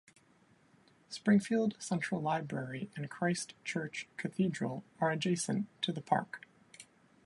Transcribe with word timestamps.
Springfield 1.09 1.75
Central 1.77 2.19
Library 2.23 2.89
and 2.95 3.07
Christ 3.07 3.53
Church 3.63 4.07
Cathedral 4.17 4.83
are 4.99 5.11
adjacent 5.11 5.67
to 5.83 5.91
the 5.91 6.01
park. 6.01 6.41